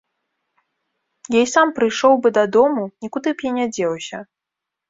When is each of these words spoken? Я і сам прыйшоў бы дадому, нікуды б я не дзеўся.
Я 1.37 1.41
і 1.47 1.51
сам 1.55 1.67
прыйшоў 1.79 2.13
бы 2.23 2.33
дадому, 2.39 2.89
нікуды 3.07 3.29
б 3.35 3.49
я 3.53 3.55
не 3.59 3.67
дзеўся. 3.79 4.17